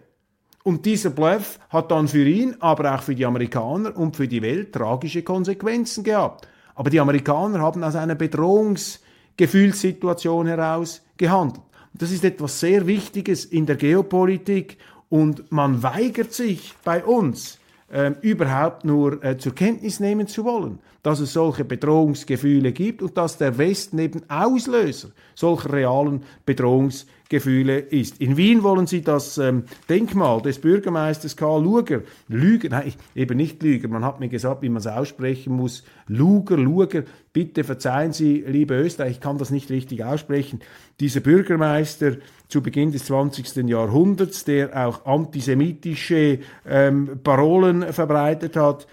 [0.63, 4.41] Und dieser Bluff hat dann für ihn, aber auch für die Amerikaner und für die
[4.41, 6.47] Welt tragische Konsequenzen gehabt.
[6.75, 11.61] Aber die Amerikaner haben aus einer Bedrohungsgefühlssituation heraus gehandelt.
[11.93, 14.77] Das ist etwas sehr Wichtiges in der Geopolitik
[15.09, 17.59] und man weigert sich bei uns,
[17.91, 23.17] äh, überhaupt nur äh, zur Kenntnis nehmen zu wollen, dass es solche Bedrohungsgefühle gibt und
[23.17, 28.19] dass der Westen eben Auslöser solcher realen Bedrohungsgefühle Gefühle ist.
[28.19, 33.63] In Wien wollen sie das ähm, Denkmal des Bürgermeisters Karl Luger, Lüger, nein, eben nicht
[33.63, 38.43] Lüger, man hat mir gesagt, wie man es aussprechen muss, Luger, Luger, bitte verzeihen Sie,
[38.45, 40.59] liebe Österreich, ich kann das nicht richtig aussprechen,
[40.99, 42.17] dieser Bürgermeister
[42.49, 43.65] zu Beginn des 20.
[43.65, 48.87] Jahrhunderts, der auch antisemitische ähm, Parolen verbreitet hat,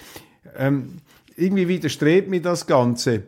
[0.56, 0.98] Ähm,
[1.36, 3.22] irgendwie widerstrebt mir das Ganze.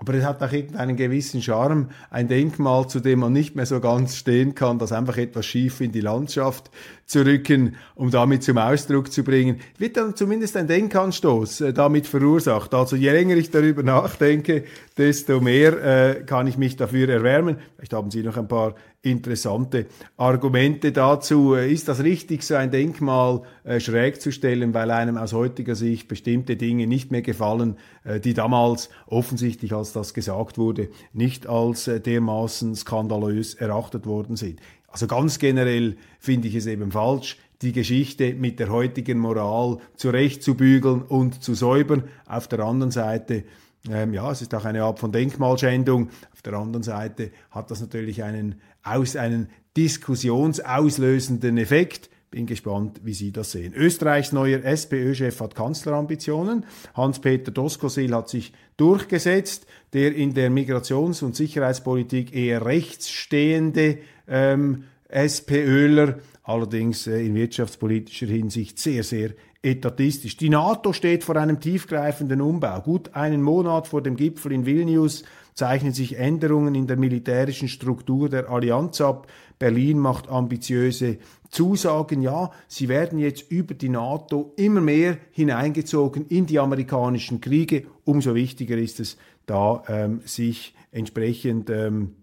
[0.00, 3.80] Aber es hat auch irgendeinen gewissen Charme, ein Denkmal, zu dem man nicht mehr so
[3.80, 6.70] ganz stehen kann, das einfach etwas schief in die Landschaft
[7.04, 12.06] zu rücken, um damit zum Ausdruck zu bringen, wird dann zumindest ein Denkanstoß äh, damit
[12.06, 12.74] verursacht.
[12.74, 14.64] Also je länger ich darüber nachdenke,
[14.96, 17.56] desto mehr äh, kann ich mich dafür erwärmen.
[17.74, 21.54] Vielleicht haben Sie noch ein paar interessante Argumente dazu.
[21.54, 25.74] Äh, ist das richtig, so ein Denkmal äh, schräg zu stellen, weil einem aus heutiger
[25.74, 31.46] Sicht bestimmte Dinge nicht mehr gefallen, äh, die damals offensichtlich, als das gesagt wurde, nicht
[31.46, 34.60] als äh, dermaßen skandalös erachtet worden sind?
[34.88, 41.02] Also ganz generell finde ich es eben falsch, die Geschichte mit der heutigen Moral zurechtzubügeln
[41.02, 42.04] und zu säubern.
[42.26, 43.44] Auf der anderen Seite,
[43.90, 46.10] ähm, ja, es ist auch eine Art von Denkmalschändung.
[46.32, 52.10] Auf der anderen Seite hat das natürlich einen, aus, einen diskussionsauslösenden Effekt.
[52.30, 53.72] Bin gespannt, wie Sie das sehen.
[53.74, 56.66] Österreichs neuer SPÖ-Chef hat Kanzlerambitionen.
[56.94, 59.66] Hans-Peter Doskozil hat sich durchgesetzt.
[59.94, 68.26] Der in der Migrations- und Sicherheitspolitik eher rechts stehende ähm, SPÖler, allerdings äh, in wirtschaftspolitischer
[68.26, 69.30] Hinsicht sehr, sehr
[69.62, 70.36] etatistisch.
[70.36, 72.80] Die NATO steht vor einem tiefgreifenden Umbau.
[72.80, 78.28] Gut einen Monat vor dem Gipfel in Vilnius zeichnen sich Änderungen in der militärischen Struktur
[78.28, 79.26] der Allianz ab.
[79.58, 81.18] Berlin macht ambitiöse
[81.50, 87.86] Zusagen, ja, sie werden jetzt über die NATO immer mehr hineingezogen in die amerikanischen Kriege.
[88.04, 89.16] Umso wichtiger ist es,
[89.46, 92.14] da ähm, sich entsprechend ähm,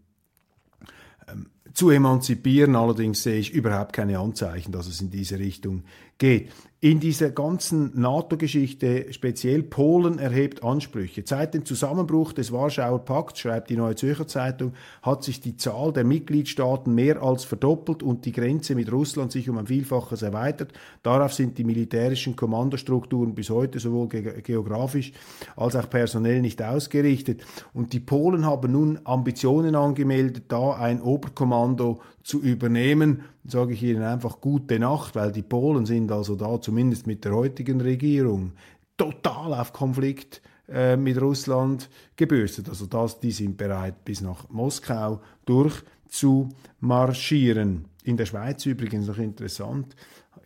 [1.27, 2.75] ähm zu emanzipieren.
[2.75, 5.83] Allerdings sehe ich überhaupt keine Anzeichen, dass es in diese Richtung
[6.17, 6.51] geht.
[6.81, 11.23] In dieser ganzen NATO-Geschichte, speziell Polen erhebt Ansprüche.
[11.25, 15.93] Seit dem Zusammenbruch des Warschauer Pakts, schreibt die Neue Zürcher Zeitung, hat sich die Zahl
[15.93, 20.73] der Mitgliedstaaten mehr als verdoppelt und die Grenze mit Russland sich um ein Vielfaches erweitert.
[21.01, 25.11] Darauf sind die militärischen Kommandostrukturen bis heute sowohl ge geografisch
[25.55, 27.43] als auch personell nicht ausgerichtet.
[27.73, 34.01] Und die Polen haben nun Ambitionen angemeldet, da ein Oberkommando zu übernehmen, sage ich Ihnen
[34.01, 38.53] einfach gute Nacht, weil die Polen sind also da zumindest mit der heutigen Regierung
[38.97, 42.67] total auf Konflikt äh, mit Russland gebürstet.
[42.67, 47.85] Also das, die sind bereit, bis nach Moskau durchzumarschieren.
[48.03, 49.95] In der Schweiz übrigens noch interessant,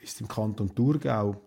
[0.01, 1.39] ist im Kanton Thurgau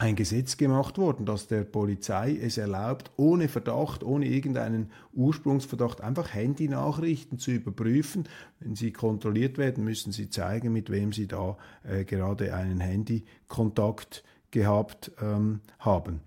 [0.00, 6.32] ein Gesetz gemacht worden, das der Polizei es erlaubt, ohne Verdacht, ohne irgendeinen Ursprungsverdacht, einfach
[6.32, 8.24] Handynachrichten zu überprüfen.
[8.60, 14.24] Wenn sie kontrolliert werden, müssen sie zeigen, mit wem sie da äh, gerade einen Handykontakt
[14.50, 16.20] gehabt ähm, haben.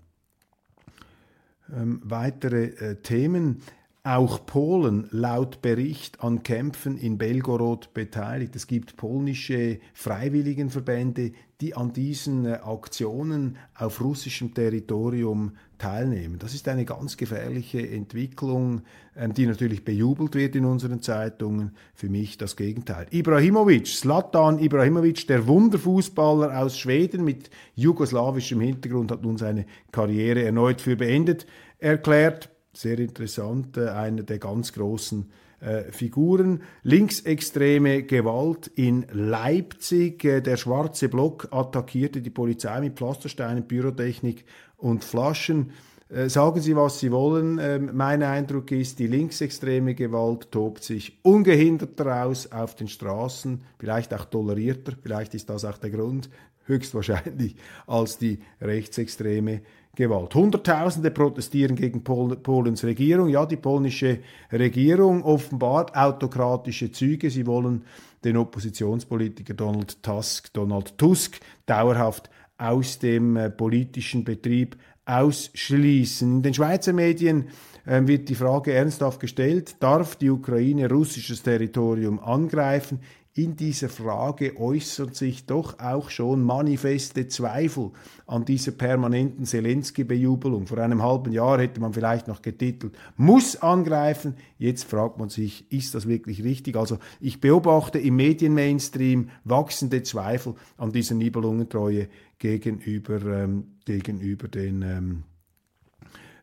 [1.74, 3.60] Ähm, weitere äh, Themen.
[4.06, 8.54] Auch Polen laut Bericht an Kämpfen in Belgorod beteiligt.
[8.54, 16.38] Es gibt polnische Freiwilligenverbände, die an diesen äh, Aktionen auf russischem Territorium teilnehmen.
[16.38, 18.82] Das ist eine ganz gefährliche Entwicklung,
[19.16, 21.74] ähm, die natürlich bejubelt wird in unseren Zeitungen.
[21.94, 23.06] Für mich das Gegenteil.
[23.10, 30.82] Ibrahimovic, Slatan Ibrahimovic, der Wunderfußballer aus Schweden mit jugoslawischem Hintergrund, hat nun seine Karriere erneut
[30.82, 31.46] für beendet
[31.78, 35.30] erklärt sehr interessant, einer der ganz großen
[35.64, 36.62] äh, Figuren.
[36.82, 40.22] Linksextreme Gewalt in Leipzig.
[40.24, 44.44] Äh, der schwarze Block attackierte die Polizei mit Pflastersteinen, Pyrotechnik
[44.76, 45.70] und Flaschen.
[46.10, 47.58] Äh, sagen Sie, was Sie wollen.
[47.58, 54.12] Ähm, mein Eindruck ist, die linksextreme Gewalt tobt sich ungehinderter aus auf den Straßen, vielleicht
[54.12, 56.28] auch tolerierter, vielleicht ist das auch der Grund,
[56.66, 57.56] höchstwahrscheinlich,
[57.86, 59.83] als die rechtsextreme Gewalt.
[59.98, 63.28] Hunderttausende protestieren gegen Pol Polens Regierung.
[63.28, 64.18] Ja, die polnische
[64.52, 67.30] Regierung offenbart autokratische Züge.
[67.30, 67.84] Sie wollen
[68.24, 74.76] den Oppositionspolitiker Donald Tusk, Donald Tusk dauerhaft aus dem äh, politischen Betrieb
[75.06, 76.36] ausschließen.
[76.36, 77.48] In den Schweizer Medien
[77.84, 83.00] äh, wird die Frage ernsthaft gestellt, darf die Ukraine russisches Territorium angreifen?
[83.36, 87.90] In dieser Frage äußern sich doch auch schon manifeste Zweifel
[88.28, 90.68] an dieser permanenten Zelensky-Bejubelung.
[90.68, 94.36] Vor einem halben Jahr hätte man vielleicht noch getitelt, muss angreifen.
[94.56, 96.76] Jetzt fragt man sich, ist das wirklich richtig?
[96.76, 102.06] Also ich beobachte im Medienmainstream wachsende Zweifel an dieser Nibelungentreue
[102.38, 105.22] gegenüber, ähm, gegenüber den ähm,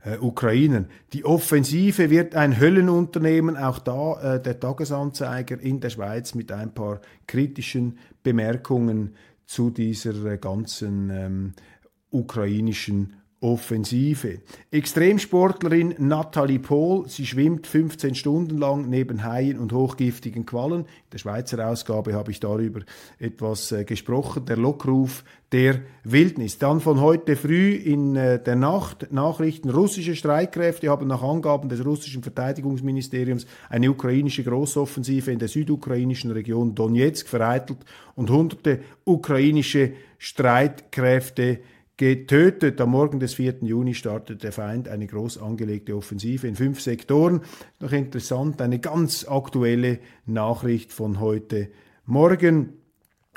[0.03, 0.87] äh, Ukrainern.
[1.13, 6.73] Die Offensive wird ein Höllenunternehmen, auch da äh, der Tagesanzeiger in der Schweiz mit ein
[6.73, 11.53] paar kritischen Bemerkungen zu dieser äh, ganzen ähm,
[12.09, 14.39] ukrainischen Offensive.
[14.69, 20.81] Extremsportlerin Nathalie Pohl, sie schwimmt 15 Stunden lang neben Haien und hochgiftigen Quallen.
[20.81, 22.81] In der Schweizer Ausgabe habe ich darüber
[23.17, 24.45] etwas äh, gesprochen.
[24.45, 26.59] Der Lockruf der Wildnis.
[26.59, 29.71] Dann von heute früh in äh, der Nacht Nachrichten.
[29.71, 36.75] Russische Streitkräfte haben nach Angaben des russischen Verteidigungsministeriums eine ukrainische Großoffensive in der südukrainischen Region
[36.75, 37.79] Donetsk vereitelt
[38.15, 41.59] und hunderte ukrainische Streitkräfte
[42.01, 42.81] getötet.
[42.81, 43.57] Am Morgen des 4.
[43.61, 47.41] Juni startet der Feind eine groß angelegte Offensive in fünf Sektoren.
[47.79, 51.69] Noch interessant, eine ganz aktuelle Nachricht von heute
[52.07, 52.73] Morgen.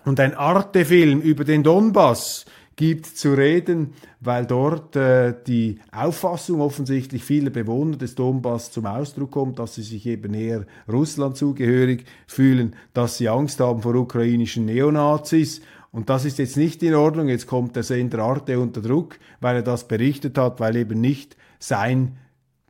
[0.07, 2.47] Und ein Arte-Film über den Donbass
[2.77, 9.31] gibt zu reden, weil dort äh, die Auffassung offensichtlich vieler Bewohner des Donbass zum Ausdruck
[9.31, 14.65] kommt, dass sie sich eben eher Russland zugehörig fühlen, dass sie Angst haben vor ukrainischen
[14.65, 15.61] Neonazis
[15.95, 17.29] und das ist jetzt nicht in Ordnung.
[17.29, 21.37] Jetzt kommt der Sender Arte unter Druck, weil er das berichtet hat, weil eben nicht
[21.61, 22.17] sein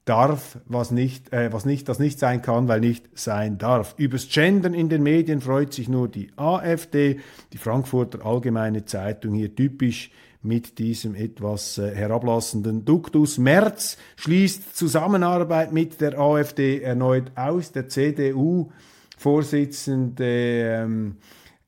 [0.05, 3.95] darf, was nicht, äh, was nicht, das nicht sein kann, weil nicht sein darf.
[3.97, 7.19] Übers Gendern in den Medien freut sich nur die AfD,
[7.55, 10.11] die Frankfurter Allgemeine Zeitung hier typisch
[10.43, 13.39] mit diesem etwas äh, herablassenden Duktus.
[13.39, 17.73] Merz schließt Zusammenarbeit mit der AfD erneut aus.
[17.73, 21.17] Der CDU-Vorsitzende ähm,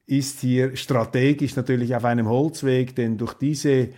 [0.06, 3.88] ist hier strategisch natürlich auf einem Holzweg, denn durch diese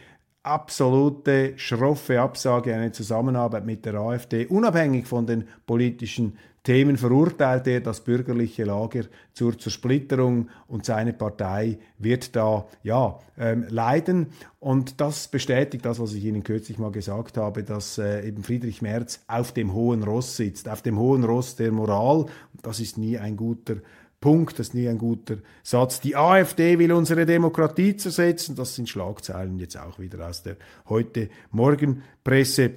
[0.43, 7.81] absolute schroffe Absage eine Zusammenarbeit mit der AfD, unabhängig von den politischen Themen, verurteilt er
[7.81, 14.29] das bürgerliche Lager zur Zersplitterung und seine Partei wird da ja ähm, leiden.
[14.59, 18.83] Und das bestätigt das, was ich Ihnen kürzlich mal gesagt habe, dass äh, eben Friedrich
[18.83, 22.27] Merz auf dem hohen Ross sitzt, auf dem hohen Ross der Moral.
[22.63, 23.77] Das ist nie ein guter
[24.21, 26.01] Punkt, das ist nie ein guter Satz.
[26.01, 28.57] Die AfD will unsere Demokratie zersetzen.
[28.57, 30.57] Das sind Schlagzeilen jetzt auch wieder aus der
[30.89, 32.73] heute Morgenpresse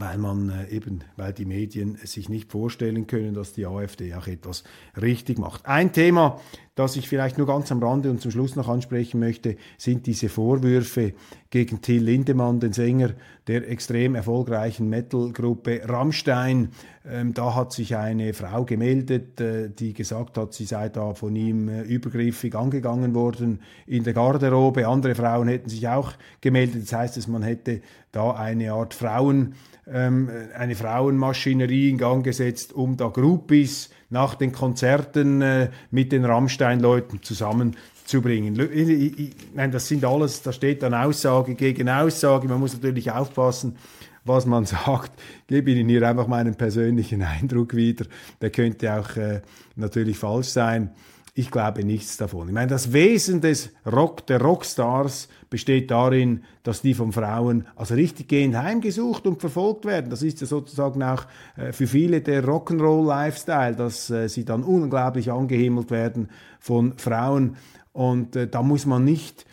[0.00, 4.26] weil man äh, eben, weil die Medien sich nicht vorstellen können, dass die AfD auch
[4.26, 4.64] etwas
[5.00, 5.66] richtig macht.
[5.66, 6.40] Ein Thema,
[6.76, 10.28] das ich vielleicht nur ganz am Rande und zum Schluss noch ansprechen möchte, sind diese
[10.28, 11.14] Vorwürfe
[11.50, 13.10] gegen Till Lindemann, den Sänger
[13.48, 16.68] der extrem erfolgreichen Metal-Gruppe Rammstein.
[17.04, 21.34] Ähm, da hat sich eine Frau gemeldet, äh, die gesagt hat, sie sei da von
[21.34, 24.86] ihm äh, übergriffig angegangen worden in der Garderobe.
[24.86, 26.84] Andere Frauen hätten sich auch gemeldet.
[26.84, 27.80] Das heißt, dass man hätte
[28.12, 29.54] da eine Art Frauen,
[29.88, 36.24] ähm, eine Frauenmaschinerie in Gang gesetzt, um da Groupies nach den Konzerten äh, mit den
[36.24, 38.58] Rammstein-Leuten zusammenzubringen.
[38.72, 42.48] Ich, ich, nein, das sind alles, da steht dann Aussage gegen Aussage.
[42.48, 43.76] Man muss natürlich aufpassen,
[44.24, 45.12] was man sagt.
[45.42, 48.04] Ich gebe Ihnen hier einfach meinen persönlichen Eindruck wieder.
[48.40, 49.40] Der könnte auch äh,
[49.76, 50.90] natürlich falsch sein.
[51.34, 52.48] Ich glaube nichts davon.
[52.48, 57.94] Ich meine, das Wesen des Rock, der Rockstars besteht darin, dass die von Frauen also
[57.94, 60.08] richtig gehend heimgesucht und verfolgt werden.
[60.08, 61.26] Das ist ja sozusagen auch
[61.56, 66.30] äh, für viele der Rock'n'Roll-Lifestyle, dass äh, sie dann unglaublich angehimmelt werden
[66.60, 67.56] von Frauen.
[67.92, 69.44] Und äh, da muss man nicht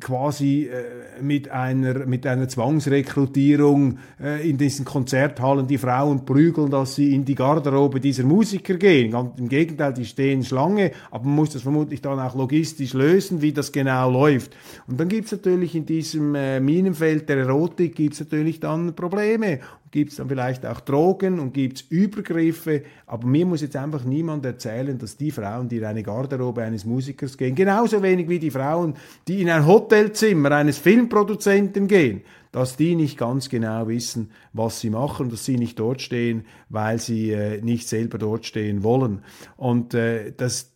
[0.00, 6.94] quasi äh, mit einer, mit einer Zwangsrekrutierung äh, in diesen Konzerthallen die Frauen prügeln, dass
[6.94, 9.14] sie in die Garderobe dieser Musiker gehen.
[9.36, 13.52] Im Gegenteil, die stehen Schlange, aber man muss das vermutlich dann auch logistisch lösen, wie
[13.52, 14.56] das genau läuft.
[14.86, 19.60] Und dann gibt's natürlich in diesem äh, Minenfeld der Erotik gibt's natürlich dann Probleme
[19.92, 22.82] gibt es dann vielleicht auch Drogen und gibt es Übergriffe.
[23.06, 26.86] Aber mir muss jetzt einfach niemand erzählen, dass die Frauen, die in eine Garderobe eines
[26.86, 28.94] Musikers gehen, genauso wenig wie die Frauen,
[29.28, 32.22] die in ein Hotelzimmer eines Filmproduzenten gehen,
[32.52, 36.98] dass die nicht ganz genau wissen, was sie machen, dass sie nicht dort stehen, weil
[36.98, 39.22] sie äh, nicht selber dort stehen wollen.
[39.58, 40.72] Und äh, das,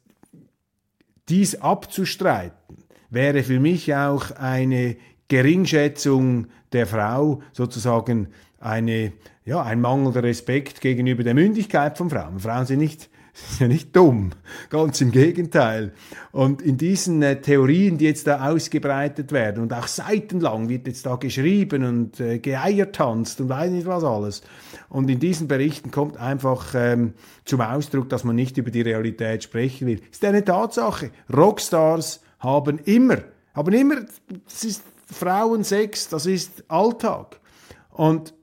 [1.30, 2.76] dies abzustreiten,
[3.08, 4.96] wäre für mich auch eine
[5.28, 8.28] Geringschätzung der Frau, sozusagen
[8.58, 9.12] eine,
[9.44, 12.40] ja, ein mangelnder Respekt gegenüber der Mündigkeit von Frauen.
[12.40, 14.30] Frauen sind nicht, sind ja nicht dumm,
[14.70, 15.92] ganz im Gegenteil.
[16.32, 21.06] Und in diesen äh, Theorien, die jetzt da ausgebreitet werden und auch seitenlang wird jetzt
[21.06, 24.42] da geschrieben und äh, geeiertanzt und weiß nicht was alles.
[24.88, 27.12] Und in diesen Berichten kommt einfach ähm,
[27.44, 30.00] zum Ausdruck, dass man nicht über die Realität sprechen will.
[30.10, 31.10] Ist eine Tatsache.
[31.34, 33.18] Rockstars haben immer,
[33.54, 33.96] haben immer,
[34.44, 34.82] das ist
[35.12, 37.40] Frauensex, das ist Alltag.
[37.90, 38.34] Und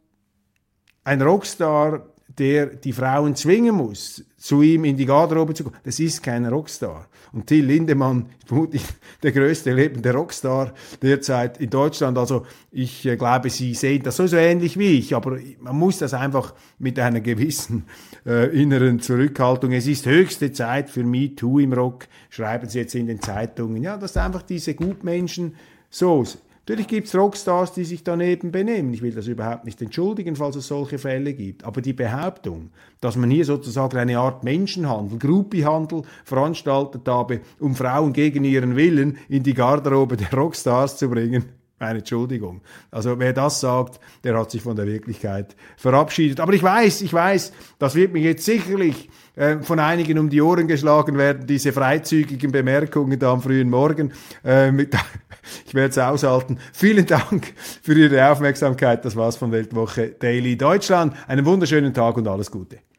[1.04, 2.06] ein Rockstar,
[2.38, 6.46] der die Frauen zwingen muss, zu ihm in die Garderobe zu kommen, das ist kein
[6.46, 7.08] Rockstar.
[7.32, 8.84] Und Till Lindemann vermutlich
[9.22, 12.18] der größte lebende Rockstar derzeit in Deutschland.
[12.18, 16.00] Also ich äh, glaube, Sie sehen das so, so ähnlich wie ich, aber man muss
[16.00, 17.86] das einfach mit einer gewissen
[18.26, 19.72] äh, inneren Zurückhaltung.
[19.72, 23.82] Es ist höchste Zeit für MeToo im Rock, schreiben Sie jetzt in den Zeitungen.
[23.82, 25.56] Ja, dass einfach diese Gutmenschen
[25.90, 26.26] so
[26.66, 28.94] Natürlich gibt es Rockstars, die sich daneben benehmen.
[28.94, 31.66] Ich will das überhaupt nicht entschuldigen, falls es solche Fälle gibt.
[31.66, 32.70] Aber die Behauptung,
[33.02, 39.18] dass man hier sozusagen eine Art Menschenhandel, Groupiehandel veranstaltet habe, um Frauen gegen ihren Willen
[39.28, 41.44] in die Garderobe der Rockstars zu bringen,
[41.84, 42.62] meine Entschuldigung.
[42.92, 46.40] Also wer das sagt, der hat sich von der Wirklichkeit verabschiedet.
[46.40, 50.42] Aber ich weiß, ich weiß, das wird mir jetzt sicherlich äh, von einigen um die
[50.42, 54.14] Ohren geschlagen werden, diese freizügigen Bemerkungen da am frühen Morgen.
[54.46, 54.72] Äh,
[55.68, 56.58] ich werde es aushalten.
[56.72, 59.04] Vielen Dank für Ihre Aufmerksamkeit.
[59.04, 61.14] Das war's von Weltwoche Daily Deutschland.
[61.28, 62.93] Einen wunderschönen Tag und alles Gute.